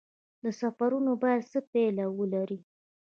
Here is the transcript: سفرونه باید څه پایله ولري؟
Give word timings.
سفرونه 0.59 1.11
باید 1.21 1.41
څه 1.51 1.59
پایله 1.71 2.05
ولري؟ 2.19 2.59